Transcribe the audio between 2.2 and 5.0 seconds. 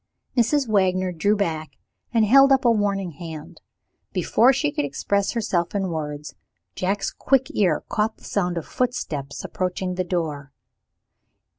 held up a warning hand. Before she could